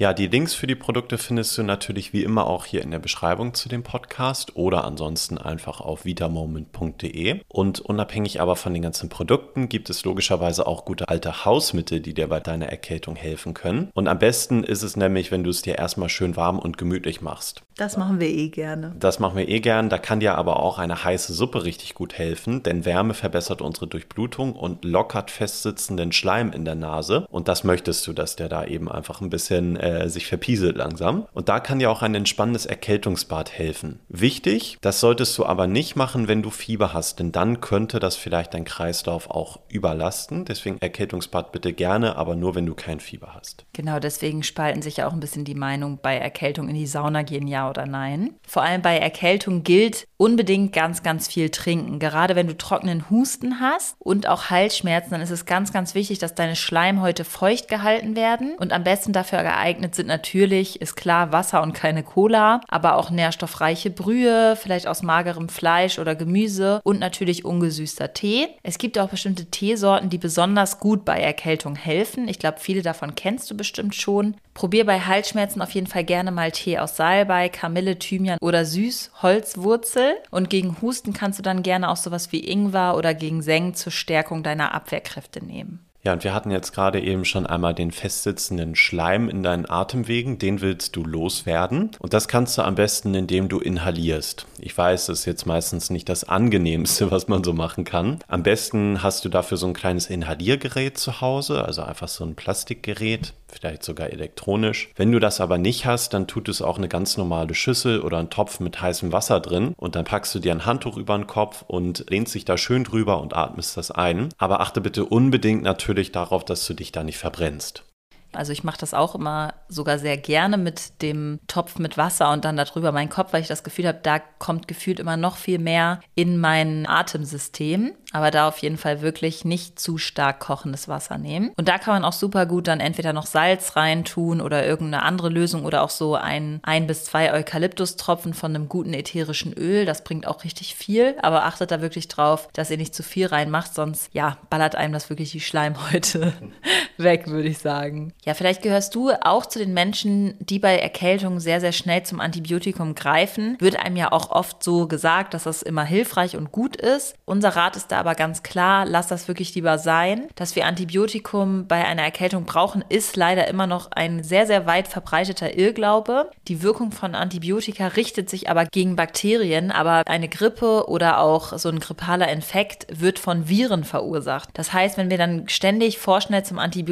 Ja, 0.00 0.14
die 0.14 0.28
Links 0.28 0.54
für 0.54 0.68
die 0.68 0.76
Produkte 0.76 1.18
findest 1.18 1.58
du 1.58 1.64
natürlich 1.64 2.12
wie 2.12 2.22
immer 2.22 2.46
auch 2.46 2.66
hier 2.66 2.82
in 2.82 2.92
der 2.92 3.00
Beschreibung 3.00 3.52
zu 3.52 3.68
dem 3.68 3.82
Podcast 3.82 4.54
oder 4.54 4.84
ansonsten 4.84 5.38
einfach 5.38 5.80
auf 5.80 6.04
vitamoment.de. 6.04 7.40
Und 7.48 7.80
unabhängig 7.80 8.40
aber 8.40 8.54
von 8.54 8.72
den 8.74 8.82
ganzen 8.82 9.08
Produkten 9.08 9.68
gibt 9.68 9.90
es 9.90 10.04
logischerweise 10.04 10.68
auch 10.68 10.84
gute 10.84 11.08
alte 11.08 11.44
Hausmittel, 11.44 11.98
die 11.98 12.14
dir 12.14 12.28
bei 12.28 12.38
deiner 12.38 12.66
Erkältung 12.66 13.16
helfen 13.16 13.54
können. 13.54 13.90
Und 13.92 14.06
am 14.06 14.20
besten 14.20 14.62
ist 14.62 14.84
es 14.84 14.96
nämlich, 14.96 15.32
wenn 15.32 15.42
du 15.42 15.50
es 15.50 15.62
dir 15.62 15.76
erstmal 15.76 16.10
schön 16.10 16.36
warm 16.36 16.60
und 16.60 16.78
gemütlich 16.78 17.20
machst. 17.20 17.64
Das 17.78 17.96
machen 17.96 18.18
wir 18.18 18.28
eh 18.28 18.48
gerne. 18.48 18.92
Das 18.98 19.20
machen 19.20 19.36
wir 19.36 19.48
eh 19.48 19.60
gern. 19.60 19.88
Da 19.88 19.98
kann 19.98 20.18
dir 20.18 20.34
aber 20.34 20.58
auch 20.58 20.78
eine 20.78 21.04
heiße 21.04 21.32
Suppe 21.32 21.62
richtig 21.62 21.94
gut 21.94 22.18
helfen, 22.18 22.64
denn 22.64 22.84
Wärme 22.84 23.14
verbessert 23.14 23.62
unsere 23.62 23.86
Durchblutung 23.86 24.54
und 24.54 24.84
lockert 24.84 25.30
festsitzenden 25.30 26.10
Schleim 26.10 26.50
in 26.50 26.64
der 26.64 26.74
Nase. 26.74 27.28
Und 27.30 27.46
das 27.46 27.62
möchtest 27.62 28.04
du, 28.08 28.12
dass 28.12 28.34
der 28.34 28.48
da 28.48 28.64
eben 28.64 28.90
einfach 28.90 29.20
ein 29.20 29.30
bisschen 29.30 29.76
äh, 29.76 30.08
sich 30.08 30.26
verpieselt 30.26 30.76
langsam. 30.76 31.28
Und 31.32 31.48
da 31.48 31.60
kann 31.60 31.78
dir 31.78 31.92
auch 31.92 32.02
ein 32.02 32.16
entspannendes 32.16 32.66
Erkältungsbad 32.66 33.52
helfen. 33.52 34.00
Wichtig, 34.08 34.78
das 34.80 34.98
solltest 34.98 35.38
du 35.38 35.46
aber 35.46 35.68
nicht 35.68 35.94
machen, 35.94 36.26
wenn 36.26 36.42
du 36.42 36.50
Fieber 36.50 36.92
hast, 36.92 37.20
denn 37.20 37.30
dann 37.30 37.60
könnte 37.60 38.00
das 38.00 38.16
vielleicht 38.16 38.54
dein 38.54 38.64
Kreislauf 38.64 39.30
auch 39.30 39.60
überlasten. 39.68 40.44
Deswegen 40.44 40.78
Erkältungsbad 40.78 41.52
bitte 41.52 41.72
gerne, 41.72 42.16
aber 42.16 42.34
nur, 42.34 42.56
wenn 42.56 42.66
du 42.66 42.74
kein 42.74 42.98
Fieber 42.98 43.36
hast. 43.36 43.66
Genau, 43.72 44.00
deswegen 44.00 44.42
spalten 44.42 44.82
sich 44.82 45.04
auch 45.04 45.12
ein 45.12 45.20
bisschen 45.20 45.44
die 45.44 45.54
Meinung 45.54 46.00
bei 46.02 46.16
Erkältung 46.16 46.68
in 46.68 46.74
die 46.74 46.88
Sauna 46.88 47.22
gehen, 47.22 47.46
ja 47.46 47.67
oder 47.68 47.86
nein. 47.86 48.34
Vor 48.46 48.62
allem 48.62 48.82
bei 48.82 48.98
Erkältung 48.98 49.62
gilt 49.62 50.06
unbedingt 50.16 50.72
ganz, 50.72 51.02
ganz 51.02 51.28
viel 51.28 51.50
trinken. 51.50 51.98
Gerade 51.98 52.36
wenn 52.36 52.48
du 52.48 52.56
trockenen 52.56 53.08
Husten 53.08 53.60
hast 53.60 53.96
und 53.98 54.26
auch 54.26 54.50
Halsschmerzen, 54.50 55.10
dann 55.12 55.20
ist 55.20 55.30
es 55.30 55.46
ganz, 55.46 55.72
ganz 55.72 55.94
wichtig, 55.94 56.18
dass 56.18 56.34
deine 56.34 56.56
Schleimhäute 56.56 57.24
feucht 57.24 57.68
gehalten 57.68 58.16
werden 58.16 58.56
und 58.58 58.72
am 58.72 58.84
besten 58.84 59.12
dafür 59.12 59.42
geeignet 59.42 59.94
sind 59.94 60.08
natürlich, 60.08 60.80
ist 60.80 60.96
klar, 60.96 61.32
Wasser 61.32 61.62
und 61.62 61.72
keine 61.72 62.02
Cola, 62.02 62.60
aber 62.68 62.96
auch 62.96 63.10
nährstoffreiche 63.10 63.90
Brühe, 63.90 64.56
vielleicht 64.56 64.86
aus 64.86 65.02
magerem 65.02 65.48
Fleisch 65.48 65.98
oder 65.98 66.14
Gemüse 66.14 66.80
und 66.84 66.98
natürlich 66.98 67.44
ungesüßter 67.44 68.12
Tee. 68.12 68.48
Es 68.62 68.78
gibt 68.78 68.98
auch 68.98 69.08
bestimmte 69.08 69.46
Teesorten, 69.46 70.10
die 70.10 70.18
besonders 70.18 70.80
gut 70.80 71.04
bei 71.04 71.20
Erkältung 71.20 71.76
helfen. 71.76 72.28
Ich 72.28 72.38
glaube, 72.38 72.58
viele 72.60 72.82
davon 72.82 73.14
kennst 73.14 73.50
du 73.50 73.56
bestimmt 73.56 73.94
schon. 73.94 74.36
Probier 74.58 74.84
bei 74.84 74.98
Halsschmerzen 74.98 75.62
auf 75.62 75.70
jeden 75.70 75.86
Fall 75.86 76.02
gerne 76.02 76.32
mal 76.32 76.50
Tee 76.50 76.80
aus 76.80 76.96
Salbei, 76.96 77.48
Kamille, 77.48 77.96
Thymian 77.96 78.38
oder 78.40 78.64
Süßholzwurzel. 78.64 80.16
Und 80.32 80.50
gegen 80.50 80.82
Husten 80.82 81.12
kannst 81.12 81.38
du 81.38 81.44
dann 81.44 81.62
gerne 81.62 81.88
auch 81.88 81.96
sowas 81.96 82.32
wie 82.32 82.40
Ingwer 82.44 82.96
oder 82.96 83.14
gegen 83.14 83.40
Sengen 83.40 83.74
zur 83.74 83.92
Stärkung 83.92 84.42
deiner 84.42 84.74
Abwehrkräfte 84.74 85.44
nehmen. 85.44 85.87
Ja, 86.04 86.12
und 86.12 86.22
wir 86.22 86.32
hatten 86.32 86.52
jetzt 86.52 86.72
gerade 86.72 87.00
eben 87.00 87.24
schon 87.24 87.44
einmal 87.44 87.74
den 87.74 87.90
festsitzenden 87.90 88.76
Schleim 88.76 89.28
in 89.28 89.42
deinen 89.42 89.68
Atemwegen, 89.68 90.38
den 90.38 90.60
willst 90.60 90.94
du 90.94 91.04
loswerden. 91.04 91.90
Und 91.98 92.14
das 92.14 92.28
kannst 92.28 92.56
du 92.56 92.62
am 92.62 92.76
besten, 92.76 93.14
indem 93.14 93.48
du 93.48 93.58
inhalierst. 93.58 94.46
Ich 94.60 94.78
weiß, 94.78 95.06
das 95.06 95.20
ist 95.20 95.24
jetzt 95.26 95.46
meistens 95.46 95.90
nicht 95.90 96.08
das 96.08 96.24
angenehmste, 96.24 97.10
was 97.10 97.26
man 97.26 97.42
so 97.42 97.52
machen 97.52 97.82
kann. 97.82 98.20
Am 98.28 98.44
besten 98.44 99.02
hast 99.02 99.24
du 99.24 99.28
dafür 99.28 99.56
so 99.56 99.66
ein 99.66 99.74
kleines 99.74 100.06
Inhaliergerät 100.06 100.98
zu 100.98 101.20
Hause, 101.20 101.64
also 101.64 101.82
einfach 101.82 102.08
so 102.08 102.24
ein 102.24 102.36
Plastikgerät, 102.36 103.32
vielleicht 103.48 103.82
sogar 103.82 104.10
elektronisch. 104.10 104.90
Wenn 104.94 105.10
du 105.10 105.18
das 105.18 105.40
aber 105.40 105.58
nicht 105.58 105.84
hast, 105.84 106.14
dann 106.14 106.28
tut 106.28 106.48
es 106.48 106.62
auch 106.62 106.78
eine 106.78 106.88
ganz 106.88 107.16
normale 107.16 107.54
Schüssel 107.54 108.00
oder 108.02 108.18
ein 108.18 108.30
Topf 108.30 108.60
mit 108.60 108.80
heißem 108.80 109.10
Wasser 109.10 109.40
drin 109.40 109.74
und 109.76 109.96
dann 109.96 110.04
packst 110.04 110.34
du 110.34 110.38
dir 110.38 110.52
ein 110.52 110.66
Handtuch 110.66 110.96
über 110.96 111.16
den 111.16 111.26
Kopf 111.26 111.64
und 111.66 112.04
lehnst 112.08 112.34
dich 112.34 112.44
da 112.44 112.56
schön 112.56 112.84
drüber 112.84 113.20
und 113.20 113.34
atmest 113.34 113.76
das 113.76 113.90
ein. 113.90 114.28
Aber 114.38 114.60
achte 114.60 114.80
bitte 114.80 115.04
unbedingt 115.04 115.62
natürlich 115.62 115.87
darauf, 116.12 116.44
dass 116.44 116.66
du 116.66 116.74
dich 116.74 116.92
da 116.92 117.04
nicht 117.04 117.18
verbrennst. 117.18 117.84
Also 118.32 118.52
ich 118.52 118.64
mache 118.64 118.78
das 118.78 118.94
auch 118.94 119.14
immer 119.14 119.54
sogar 119.68 119.98
sehr 119.98 120.16
gerne 120.16 120.56
mit 120.56 121.02
dem 121.02 121.40
Topf 121.46 121.78
mit 121.78 121.96
Wasser 121.96 122.30
und 122.32 122.44
dann 122.44 122.56
darüber 122.56 122.92
meinen 122.92 123.08
Kopf, 123.08 123.32
weil 123.32 123.42
ich 123.42 123.48
das 123.48 123.64
Gefühl 123.64 123.86
habe, 123.86 124.00
da 124.02 124.18
kommt 124.18 124.68
gefühlt 124.68 125.00
immer 125.00 125.16
noch 125.16 125.36
viel 125.36 125.58
mehr 125.58 126.00
in 126.14 126.38
mein 126.38 126.86
Atemsystem. 126.86 127.92
Aber 128.12 128.30
da 128.30 128.48
auf 128.48 128.58
jeden 128.58 128.78
Fall 128.78 129.02
wirklich 129.02 129.44
nicht 129.44 129.78
zu 129.78 129.98
stark 129.98 130.40
kochendes 130.40 130.88
Wasser 130.88 131.18
nehmen. 131.18 131.52
Und 131.56 131.68
da 131.68 131.76
kann 131.76 131.94
man 131.94 132.04
auch 132.04 132.14
super 132.14 132.46
gut 132.46 132.66
dann 132.66 132.80
entweder 132.80 133.12
noch 133.12 133.26
Salz 133.26 133.76
reintun 133.76 134.40
oder 134.40 134.64
irgendeine 134.64 135.02
andere 135.02 135.28
Lösung 135.28 135.66
oder 135.66 135.82
auch 135.82 135.90
so 135.90 136.14
ein, 136.14 136.60
ein 136.62 136.86
bis 136.86 137.04
zwei 137.04 137.32
Eukalyptustropfen 137.34 138.32
von 138.32 138.54
einem 138.54 138.68
guten 138.68 138.94
ätherischen 138.94 139.52
Öl. 139.52 139.84
Das 139.84 140.04
bringt 140.04 140.26
auch 140.26 140.44
richtig 140.44 140.74
viel. 140.74 141.16
Aber 141.20 141.44
achtet 141.44 141.70
da 141.70 141.82
wirklich 141.82 142.08
drauf, 142.08 142.48
dass 142.54 142.70
ihr 142.70 142.78
nicht 142.78 142.94
zu 142.94 143.02
viel 143.02 143.26
reinmacht, 143.26 143.74
sonst 143.74 144.08
ja, 144.14 144.38
ballert 144.48 144.74
einem 144.74 144.94
das 144.94 145.10
wirklich 145.10 145.32
die 145.32 145.40
Schleimhäute 145.40 146.32
weg, 146.98 147.28
würde 147.28 147.48
ich 147.48 147.58
sagen. 147.58 148.12
Ja, 148.24 148.34
vielleicht 148.34 148.62
gehörst 148.62 148.94
du 148.94 149.10
auch 149.22 149.46
zu 149.46 149.58
den 149.58 149.72
Menschen, 149.74 150.34
die 150.40 150.58
bei 150.58 150.78
Erkältung 150.78 151.40
sehr, 151.40 151.60
sehr 151.60 151.72
schnell 151.72 152.02
zum 152.02 152.20
Antibiotikum 152.20 152.94
greifen. 152.94 153.56
Wird 153.60 153.78
einem 153.78 153.96
ja 153.96 154.12
auch 154.12 154.30
oft 154.30 154.62
so 154.62 154.86
gesagt, 154.86 155.34
dass 155.34 155.44
das 155.44 155.62
immer 155.62 155.84
hilfreich 155.84 156.36
und 156.36 156.52
gut 156.52 156.76
ist. 156.76 157.14
Unser 157.24 157.50
Rat 157.50 157.76
ist 157.76 157.92
da 157.92 157.98
aber 158.00 158.14
ganz 158.14 158.42
klar, 158.42 158.84
lass 158.84 159.06
das 159.06 159.28
wirklich 159.28 159.54
lieber 159.54 159.78
sein. 159.78 160.28
Dass 160.34 160.56
wir 160.56 160.66
Antibiotikum 160.66 161.66
bei 161.66 161.84
einer 161.84 162.02
Erkältung 162.02 162.44
brauchen, 162.44 162.84
ist 162.88 163.16
leider 163.16 163.48
immer 163.48 163.66
noch 163.66 163.90
ein 163.92 164.22
sehr, 164.24 164.46
sehr 164.46 164.66
weit 164.66 164.88
verbreiteter 164.88 165.56
Irrglaube. 165.56 166.30
Die 166.48 166.62
Wirkung 166.62 166.92
von 166.92 167.14
Antibiotika 167.14 167.88
richtet 167.88 168.28
sich 168.28 168.50
aber 168.50 168.66
gegen 168.66 168.96
Bakterien, 168.96 169.70
aber 169.70 170.02
eine 170.06 170.28
Grippe 170.28 170.88
oder 170.88 171.20
auch 171.20 171.56
so 171.58 171.68
ein 171.68 171.80
grippaler 171.80 172.28
Infekt 172.28 172.86
wird 172.90 173.18
von 173.18 173.48
Viren 173.48 173.84
verursacht. 173.84 174.50
Das 174.54 174.72
heißt, 174.72 174.96
wenn 174.96 175.10
wir 175.10 175.18
dann 175.18 175.48
ständig 175.48 175.98
vorschnell 175.98 176.44
zum 176.44 176.58
Antibiotikum 176.58 176.87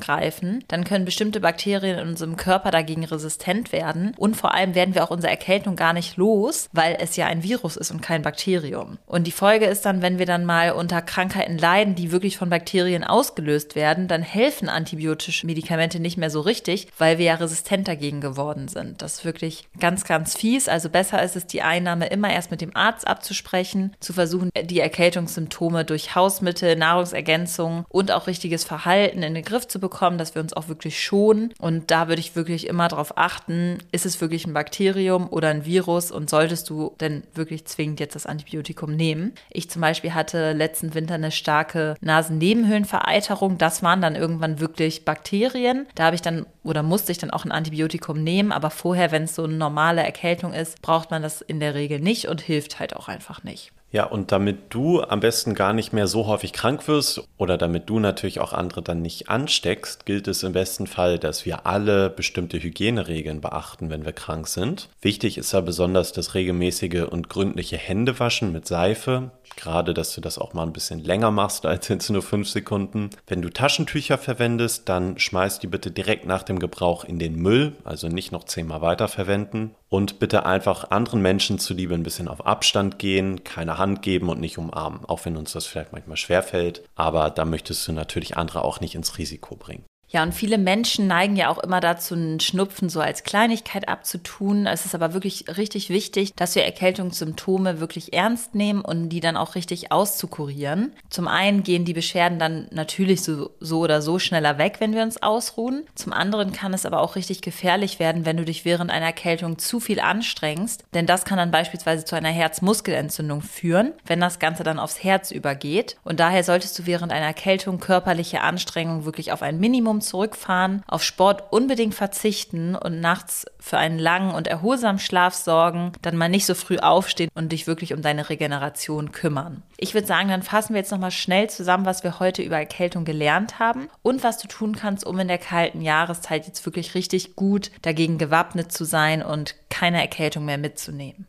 greifen, 0.00 0.64
dann 0.68 0.84
können 0.84 1.04
bestimmte 1.04 1.40
Bakterien 1.40 1.98
in 1.98 2.08
unserem 2.08 2.36
Körper 2.36 2.70
dagegen 2.70 3.04
resistent 3.04 3.72
werden. 3.72 4.14
Und 4.16 4.36
vor 4.36 4.54
allem 4.54 4.74
werden 4.74 4.94
wir 4.94 5.04
auch 5.04 5.10
unsere 5.10 5.30
Erkältung 5.30 5.76
gar 5.76 5.92
nicht 5.92 6.16
los, 6.16 6.68
weil 6.72 6.96
es 7.00 7.16
ja 7.16 7.26
ein 7.26 7.42
Virus 7.42 7.76
ist 7.76 7.90
und 7.90 8.02
kein 8.02 8.22
Bakterium. 8.22 8.98
Und 9.06 9.26
die 9.26 9.32
Folge 9.32 9.66
ist 9.66 9.84
dann, 9.84 10.02
wenn 10.02 10.18
wir 10.18 10.26
dann 10.26 10.44
mal 10.44 10.72
unter 10.72 11.02
Krankheiten 11.02 11.58
leiden, 11.58 11.94
die 11.94 12.12
wirklich 12.12 12.36
von 12.36 12.50
Bakterien 12.50 13.04
ausgelöst 13.04 13.74
werden, 13.74 14.08
dann 14.08 14.22
helfen 14.22 14.68
antibiotische 14.68 15.46
Medikamente 15.46 16.00
nicht 16.00 16.18
mehr 16.18 16.30
so 16.30 16.40
richtig, 16.40 16.88
weil 16.98 17.18
wir 17.18 17.26
ja 17.26 17.34
resistent 17.34 17.88
dagegen 17.88 18.20
geworden 18.20 18.68
sind. 18.68 19.02
Das 19.02 19.14
ist 19.14 19.24
wirklich 19.24 19.68
ganz, 19.78 20.04
ganz 20.04 20.36
fies. 20.36 20.68
Also 20.68 20.90
besser 20.90 21.22
ist 21.22 21.36
es, 21.36 21.46
die 21.46 21.62
Einnahme 21.62 22.06
immer 22.08 22.30
erst 22.30 22.50
mit 22.50 22.60
dem 22.60 22.76
Arzt 22.76 23.06
abzusprechen, 23.06 23.94
zu 24.00 24.12
versuchen, 24.12 24.50
die 24.62 24.80
Erkältungssymptome 24.80 25.84
durch 25.84 26.14
Hausmittel, 26.14 26.76
Nahrungsergänzung 26.76 27.84
und 27.88 28.10
auch 28.10 28.26
richtiges 28.26 28.64
Verhalten 28.64 29.22
in 29.22 29.34
den 29.38 29.44
Griff 29.44 29.66
zu 29.68 29.78
bekommen, 29.78 30.18
dass 30.18 30.34
wir 30.34 30.42
uns 30.42 30.52
auch 30.52 30.68
wirklich 30.68 31.00
schonen. 31.00 31.52
Und 31.58 31.90
da 31.90 32.08
würde 32.08 32.20
ich 32.20 32.36
wirklich 32.36 32.66
immer 32.66 32.88
darauf 32.88 33.16
achten, 33.16 33.78
ist 33.92 34.06
es 34.06 34.20
wirklich 34.20 34.46
ein 34.46 34.52
Bakterium 34.52 35.28
oder 35.28 35.48
ein 35.48 35.64
Virus 35.64 36.10
und 36.10 36.28
solltest 36.30 36.68
du 36.70 36.94
denn 37.00 37.22
wirklich 37.34 37.64
zwingend 37.66 38.00
jetzt 38.00 38.14
das 38.14 38.26
Antibiotikum 38.26 38.94
nehmen. 38.94 39.32
Ich 39.50 39.70
zum 39.70 39.82
Beispiel 39.82 40.14
hatte 40.14 40.52
letzten 40.52 40.94
Winter 40.94 41.14
eine 41.14 41.30
starke 41.30 41.96
Nasennebenhöhlenvereiterung. 42.00 43.58
Das 43.58 43.82
waren 43.82 44.00
dann 44.00 44.16
irgendwann 44.16 44.60
wirklich 44.60 45.04
Bakterien. 45.04 45.86
Da 45.94 46.04
habe 46.04 46.16
ich 46.16 46.22
dann 46.22 46.46
oder 46.64 46.82
musste 46.82 47.12
ich 47.12 47.18
dann 47.18 47.30
auch 47.30 47.44
ein 47.44 47.52
Antibiotikum 47.52 48.22
nehmen. 48.22 48.52
Aber 48.52 48.70
vorher, 48.70 49.10
wenn 49.10 49.24
es 49.24 49.34
so 49.34 49.44
eine 49.44 49.54
normale 49.54 50.02
Erkältung 50.02 50.52
ist, 50.52 50.82
braucht 50.82 51.10
man 51.10 51.22
das 51.22 51.40
in 51.40 51.60
der 51.60 51.74
Regel 51.74 52.00
nicht 52.00 52.28
und 52.28 52.40
hilft 52.40 52.78
halt 52.78 52.94
auch 52.94 53.08
einfach 53.08 53.42
nicht. 53.42 53.72
Ja, 53.90 54.04
und 54.04 54.32
damit 54.32 54.74
du 54.74 55.02
am 55.02 55.20
besten 55.20 55.54
gar 55.54 55.72
nicht 55.72 55.94
mehr 55.94 56.06
so 56.06 56.26
häufig 56.26 56.52
krank 56.52 56.86
wirst 56.88 57.22
oder 57.38 57.56
damit 57.56 57.88
du 57.88 57.98
natürlich 58.00 58.38
auch 58.38 58.52
andere 58.52 58.82
dann 58.82 59.00
nicht 59.00 59.30
ansteckst, 59.30 60.04
gilt 60.04 60.28
es 60.28 60.42
im 60.42 60.52
besten 60.52 60.86
Fall, 60.86 61.18
dass 61.18 61.46
wir 61.46 61.66
alle 61.66 62.10
bestimmte 62.10 62.62
Hygieneregeln 62.62 63.40
beachten, 63.40 63.88
wenn 63.88 64.04
wir 64.04 64.12
krank 64.12 64.46
sind. 64.46 64.90
Wichtig 65.00 65.38
ist 65.38 65.52
ja 65.52 65.62
besonders 65.62 66.12
das 66.12 66.34
regelmäßige 66.34 67.06
und 67.10 67.30
gründliche 67.30 67.78
Händewaschen 67.78 68.52
mit 68.52 68.66
Seife, 68.66 69.30
gerade 69.56 69.94
dass 69.94 70.14
du 70.14 70.20
das 70.20 70.38
auch 70.38 70.52
mal 70.52 70.64
ein 70.64 70.74
bisschen 70.74 71.02
länger 71.02 71.30
machst 71.30 71.64
als 71.64 71.88
jetzt 71.88 72.10
nur 72.10 72.22
fünf 72.22 72.50
Sekunden. 72.50 73.08
Wenn 73.26 73.40
du 73.40 73.48
Taschentücher 73.48 74.18
verwendest, 74.18 74.88
dann 74.90 75.18
schmeiß 75.18 75.60
die 75.60 75.66
bitte 75.66 75.90
direkt 75.90 76.26
nach 76.26 76.42
dem 76.42 76.58
Gebrauch 76.58 77.04
in 77.04 77.18
den 77.18 77.36
Müll, 77.36 77.72
also 77.84 78.08
nicht 78.08 78.32
noch 78.32 78.44
zehnmal 78.44 78.82
weiterverwenden. 78.82 79.74
Und 79.88 80.18
bitte 80.18 80.44
einfach 80.44 80.90
anderen 80.90 81.22
Menschen 81.22 81.58
zuliebe 81.58 81.94
ein 81.94 82.02
bisschen 82.02 82.28
auf 82.28 82.46
Abstand 82.46 82.98
gehen, 82.98 83.42
keine 83.42 83.78
Hand 83.78 84.02
geben 84.02 84.28
und 84.28 84.40
nicht 84.40 84.58
umarmen, 84.58 85.04
auch 85.06 85.24
wenn 85.24 85.36
uns 85.36 85.52
das 85.52 85.66
vielleicht 85.66 85.92
manchmal 85.92 86.18
schwerfällt. 86.18 86.82
Aber 86.94 87.30
da 87.30 87.44
möchtest 87.44 87.88
du 87.88 87.92
natürlich 87.92 88.36
andere 88.36 88.64
auch 88.64 88.80
nicht 88.80 88.94
ins 88.94 89.16
Risiko 89.16 89.56
bringen. 89.56 89.84
Ja, 90.10 90.22
und 90.22 90.32
viele 90.32 90.56
Menschen 90.56 91.06
neigen 91.06 91.36
ja 91.36 91.50
auch 91.50 91.58
immer 91.58 91.80
dazu, 91.80 92.14
einen 92.14 92.40
Schnupfen 92.40 92.88
so 92.88 93.00
als 93.00 93.24
Kleinigkeit 93.24 93.88
abzutun. 93.88 94.66
Es 94.66 94.86
ist 94.86 94.94
aber 94.94 95.12
wirklich 95.12 95.44
richtig 95.58 95.90
wichtig, 95.90 96.32
dass 96.34 96.54
wir 96.54 96.64
Erkältungssymptome 96.64 97.78
wirklich 97.78 98.14
ernst 98.14 98.54
nehmen 98.54 98.80
und 98.80 99.10
die 99.10 99.20
dann 99.20 99.36
auch 99.36 99.54
richtig 99.54 99.92
auszukurieren. 99.92 100.94
Zum 101.10 101.28
einen 101.28 101.62
gehen 101.62 101.84
die 101.84 101.92
Beschwerden 101.92 102.38
dann 102.38 102.68
natürlich 102.70 103.22
so, 103.22 103.50
so 103.60 103.80
oder 103.80 104.00
so 104.00 104.18
schneller 104.18 104.56
weg, 104.56 104.76
wenn 104.78 104.94
wir 104.94 105.02
uns 105.02 105.22
ausruhen. 105.22 105.84
Zum 105.94 106.14
anderen 106.14 106.52
kann 106.52 106.72
es 106.72 106.86
aber 106.86 107.00
auch 107.00 107.14
richtig 107.14 107.42
gefährlich 107.42 107.98
werden, 107.98 108.24
wenn 108.24 108.38
du 108.38 108.46
dich 108.46 108.64
während 108.64 108.90
einer 108.90 109.06
Erkältung 109.06 109.58
zu 109.58 109.78
viel 109.78 110.00
anstrengst. 110.00 110.84
Denn 110.94 111.04
das 111.04 111.26
kann 111.26 111.36
dann 111.36 111.50
beispielsweise 111.50 112.06
zu 112.06 112.16
einer 112.16 112.30
Herzmuskelentzündung 112.30 113.42
führen, 113.42 113.92
wenn 114.06 114.20
das 114.20 114.38
Ganze 114.38 114.62
dann 114.62 114.78
aufs 114.78 115.04
Herz 115.04 115.30
übergeht. 115.30 115.98
Und 116.02 116.18
daher 116.18 116.44
solltest 116.44 116.78
du 116.78 116.86
während 116.86 117.12
einer 117.12 117.26
Erkältung 117.26 117.78
körperliche 117.78 118.40
Anstrengung 118.40 119.04
wirklich 119.04 119.32
auf 119.32 119.42
ein 119.42 119.60
Minimum 119.60 119.97
Minimum 119.98 120.00
zurückfahren, 120.00 120.82
auf 120.86 121.02
Sport 121.02 121.52
unbedingt 121.52 121.94
verzichten 121.94 122.74
und 122.74 123.00
nachts 123.00 123.46
für 123.58 123.78
einen 123.78 123.98
langen 123.98 124.34
und 124.34 124.46
erholsamen 124.46 124.98
Schlaf 124.98 125.34
sorgen, 125.34 125.92
dann 126.02 126.16
mal 126.16 126.28
nicht 126.28 126.46
so 126.46 126.54
früh 126.54 126.78
aufstehen 126.78 127.30
und 127.34 127.52
dich 127.52 127.66
wirklich 127.66 127.92
um 127.92 128.02
deine 128.02 128.28
Regeneration 128.28 129.12
kümmern. 129.12 129.62
Ich 129.76 129.94
würde 129.94 130.06
sagen, 130.06 130.28
dann 130.28 130.42
fassen 130.42 130.74
wir 130.74 130.80
jetzt 130.80 130.92
nochmal 130.92 131.10
schnell 131.10 131.50
zusammen, 131.50 131.84
was 131.86 132.04
wir 132.04 132.18
heute 132.18 132.42
über 132.42 132.56
Erkältung 132.56 133.04
gelernt 133.04 133.58
haben 133.58 133.88
und 134.02 134.22
was 134.22 134.38
du 134.38 134.48
tun 134.48 134.76
kannst, 134.76 135.04
um 135.04 135.18
in 135.18 135.28
der 135.28 135.38
kalten 135.38 135.80
Jahreszeit 135.80 136.46
jetzt 136.46 136.64
wirklich 136.64 136.94
richtig 136.94 137.36
gut 137.36 137.70
dagegen 137.82 138.18
gewappnet 138.18 138.72
zu 138.72 138.84
sein 138.84 139.22
und 139.22 139.54
keine 139.68 140.00
Erkältung 140.00 140.44
mehr 140.44 140.58
mitzunehmen. 140.58 141.26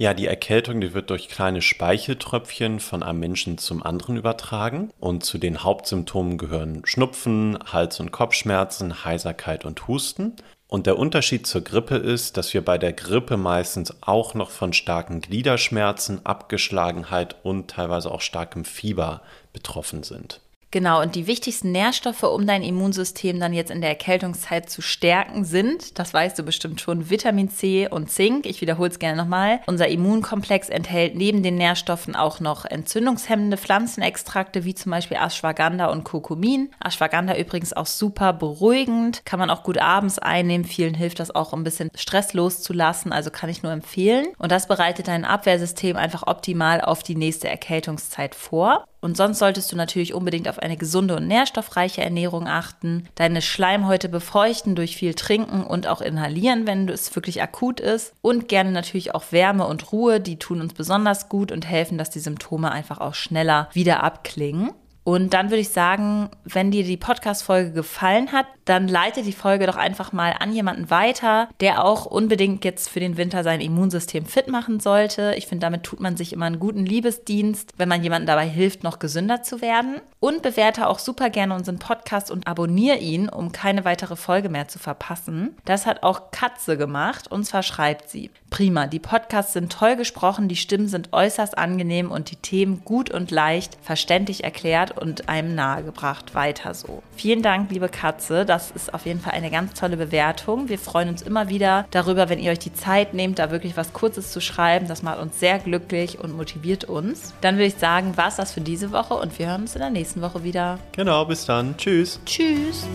Ja, 0.00 0.14
die 0.14 0.28
Erkältung, 0.28 0.80
die 0.80 0.94
wird 0.94 1.10
durch 1.10 1.28
kleine 1.28 1.60
Speicheltröpfchen 1.60 2.80
von 2.80 3.02
einem 3.02 3.20
Menschen 3.20 3.58
zum 3.58 3.82
anderen 3.82 4.16
übertragen. 4.16 4.90
Und 4.98 5.26
zu 5.26 5.36
den 5.36 5.62
Hauptsymptomen 5.62 6.38
gehören 6.38 6.80
Schnupfen, 6.86 7.58
Hals- 7.70 8.00
und 8.00 8.10
Kopfschmerzen, 8.10 9.04
Heiserkeit 9.04 9.66
und 9.66 9.88
Husten. 9.88 10.36
Und 10.68 10.86
der 10.86 10.98
Unterschied 10.98 11.46
zur 11.46 11.60
Grippe 11.60 11.96
ist, 11.96 12.38
dass 12.38 12.54
wir 12.54 12.64
bei 12.64 12.78
der 12.78 12.94
Grippe 12.94 13.36
meistens 13.36 13.94
auch 14.00 14.32
noch 14.32 14.48
von 14.48 14.72
starken 14.72 15.20
Gliederschmerzen, 15.20 16.24
Abgeschlagenheit 16.24 17.36
und 17.42 17.68
teilweise 17.68 18.10
auch 18.10 18.22
starkem 18.22 18.64
Fieber 18.64 19.20
betroffen 19.52 20.02
sind. 20.02 20.40
Genau, 20.72 21.02
und 21.02 21.16
die 21.16 21.26
wichtigsten 21.26 21.72
Nährstoffe, 21.72 22.22
um 22.22 22.46
dein 22.46 22.62
Immunsystem 22.62 23.40
dann 23.40 23.52
jetzt 23.52 23.72
in 23.72 23.80
der 23.80 23.90
Erkältungszeit 23.90 24.70
zu 24.70 24.82
stärken, 24.82 25.44
sind, 25.44 25.98
das 25.98 26.14
weißt 26.14 26.38
du 26.38 26.44
bestimmt 26.44 26.80
schon, 26.80 27.10
Vitamin 27.10 27.50
C 27.50 27.88
und 27.88 28.08
Zink. 28.08 28.46
Ich 28.46 28.60
wiederhole 28.60 28.90
es 28.90 29.00
gerne 29.00 29.20
nochmal. 29.20 29.60
Unser 29.66 29.88
Immunkomplex 29.88 30.68
enthält 30.68 31.16
neben 31.16 31.42
den 31.42 31.56
Nährstoffen 31.56 32.14
auch 32.14 32.38
noch 32.38 32.64
entzündungshemmende 32.64 33.56
Pflanzenextrakte, 33.56 34.64
wie 34.64 34.76
zum 34.76 34.92
Beispiel 34.92 35.16
Ashwagandha 35.16 35.86
und 35.86 36.04
Kurkumin. 36.04 36.70
Ashwagandha 36.84 37.36
übrigens 37.36 37.72
auch 37.72 37.86
super 37.86 38.32
beruhigend, 38.32 39.26
kann 39.26 39.40
man 39.40 39.50
auch 39.50 39.64
gut 39.64 39.78
abends 39.78 40.20
einnehmen. 40.20 40.64
Vielen 40.64 40.94
hilft 40.94 41.18
das 41.18 41.34
auch, 41.34 41.52
um 41.52 41.62
ein 41.62 41.64
bisschen 41.64 41.90
Stress 41.96 42.32
loszulassen, 42.32 43.12
also 43.12 43.30
kann 43.30 43.50
ich 43.50 43.64
nur 43.64 43.72
empfehlen. 43.72 44.28
Und 44.38 44.52
das 44.52 44.68
bereitet 44.68 45.08
dein 45.08 45.24
Abwehrsystem 45.24 45.96
einfach 45.96 46.28
optimal 46.28 46.80
auf 46.80 47.02
die 47.02 47.16
nächste 47.16 47.48
Erkältungszeit 47.48 48.36
vor. 48.36 48.86
Und 49.00 49.16
sonst 49.16 49.38
solltest 49.38 49.72
du 49.72 49.76
natürlich 49.76 50.14
unbedingt 50.14 50.48
auf 50.48 50.58
eine 50.58 50.76
gesunde 50.76 51.16
und 51.16 51.26
nährstoffreiche 51.26 52.02
Ernährung 52.02 52.46
achten, 52.46 53.08
deine 53.14 53.42
Schleimhäute 53.42 54.08
befeuchten 54.08 54.74
durch 54.74 54.96
viel 54.96 55.14
Trinken 55.14 55.64
und 55.64 55.86
auch 55.86 56.00
inhalieren, 56.00 56.66
wenn 56.66 56.88
es 56.88 57.14
wirklich 57.14 57.42
akut 57.42 57.80
ist. 57.80 58.12
Und 58.20 58.48
gerne 58.48 58.72
natürlich 58.72 59.14
auch 59.14 59.24
Wärme 59.30 59.66
und 59.66 59.92
Ruhe, 59.92 60.20
die 60.20 60.38
tun 60.38 60.60
uns 60.60 60.74
besonders 60.74 61.28
gut 61.28 61.50
und 61.50 61.66
helfen, 61.66 61.98
dass 61.98 62.10
die 62.10 62.20
Symptome 62.20 62.70
einfach 62.70 62.98
auch 63.00 63.14
schneller 63.14 63.68
wieder 63.72 64.02
abklingen. 64.02 64.72
Und 65.02 65.32
dann 65.32 65.50
würde 65.50 65.62
ich 65.62 65.70
sagen, 65.70 66.28
wenn 66.44 66.70
dir 66.70 66.84
die 66.84 66.96
Podcast-Folge 66.96 67.72
gefallen 67.72 68.32
hat, 68.32 68.46
dann 68.66 68.86
leite 68.86 69.22
die 69.22 69.32
Folge 69.32 69.66
doch 69.66 69.76
einfach 69.76 70.12
mal 70.12 70.34
an 70.38 70.52
jemanden 70.52 70.90
weiter, 70.90 71.48
der 71.60 71.84
auch 71.84 72.06
unbedingt 72.06 72.64
jetzt 72.64 72.88
für 72.88 73.00
den 73.00 73.16
Winter 73.16 73.42
sein 73.42 73.60
Immunsystem 73.60 74.26
fit 74.26 74.48
machen 74.48 74.78
sollte. 74.78 75.34
Ich 75.36 75.46
finde, 75.46 75.64
damit 75.66 75.82
tut 75.82 76.00
man 76.00 76.16
sich 76.16 76.32
immer 76.32 76.46
einen 76.46 76.60
guten 76.60 76.86
Liebesdienst, 76.86 77.72
wenn 77.78 77.88
man 77.88 78.02
jemandem 78.02 78.26
dabei 78.26 78.46
hilft, 78.46 78.84
noch 78.84 78.98
gesünder 78.98 79.42
zu 79.42 79.60
werden. 79.60 80.00
Und 80.20 80.42
bewerte 80.42 80.86
auch 80.86 80.98
super 80.98 81.30
gerne 81.30 81.54
unseren 81.54 81.78
Podcast 81.78 82.30
und 82.30 82.46
abonniere 82.46 82.98
ihn, 82.98 83.28
um 83.28 83.52
keine 83.52 83.86
weitere 83.86 84.16
Folge 84.16 84.50
mehr 84.50 84.68
zu 84.68 84.78
verpassen. 84.78 85.56
Das 85.64 85.86
hat 85.86 86.02
auch 86.02 86.30
Katze 86.30 86.76
gemacht 86.76 87.26
und 87.32 87.44
zwar 87.44 87.62
schreibt 87.62 88.10
sie. 88.10 88.30
Prima, 88.50 88.86
die 88.86 88.98
Podcasts 88.98 89.54
sind 89.54 89.72
toll 89.72 89.96
gesprochen, 89.96 90.48
die 90.48 90.56
Stimmen 90.56 90.88
sind 90.88 91.12
äußerst 91.12 91.56
angenehm 91.56 92.10
und 92.10 92.30
die 92.30 92.36
Themen 92.36 92.82
gut 92.84 93.10
und 93.10 93.30
leicht 93.30 93.78
verständlich 93.80 94.44
erklärt 94.44 94.89
erklärt 94.90 94.98
und 94.98 95.28
einem 95.28 95.54
nahegebracht. 95.54 96.34
Weiter 96.34 96.74
so. 96.74 97.02
Vielen 97.16 97.42
Dank, 97.42 97.70
liebe 97.70 97.88
Katze. 97.88 98.44
Das 98.44 98.70
ist 98.70 98.92
auf 98.94 99.06
jeden 99.06 99.20
Fall 99.20 99.32
eine 99.34 99.50
ganz 99.50 99.74
tolle 99.74 99.96
Bewertung. 99.96 100.68
Wir 100.68 100.78
freuen 100.78 101.08
uns 101.08 101.22
immer 101.22 101.48
wieder 101.48 101.86
darüber, 101.90 102.28
wenn 102.28 102.38
ihr 102.38 102.50
euch 102.50 102.58
die 102.58 102.72
Zeit 102.72 103.14
nehmt, 103.14 103.38
da 103.38 103.50
wirklich 103.50 103.76
was 103.76 103.92
Kurzes 103.92 104.32
zu 104.32 104.40
schreiben. 104.40 104.88
Das 104.88 105.02
macht 105.02 105.18
uns 105.18 105.38
sehr 105.40 105.58
glücklich 105.58 106.18
und 106.18 106.36
motiviert 106.36 106.84
uns. 106.84 107.34
Dann 107.40 107.56
würde 107.56 107.66
ich 107.66 107.76
sagen, 107.76 108.16
war 108.16 108.28
es 108.28 108.36
das 108.36 108.52
für 108.52 108.60
diese 108.60 108.92
Woche 108.92 109.14
und 109.14 109.38
wir 109.38 109.48
hören 109.48 109.62
uns 109.62 109.74
in 109.74 109.80
der 109.80 109.90
nächsten 109.90 110.22
Woche 110.22 110.44
wieder. 110.44 110.78
Genau, 110.92 111.24
bis 111.24 111.46
dann. 111.46 111.76
Tschüss. 111.76 112.20
Tschüss. 112.24 112.86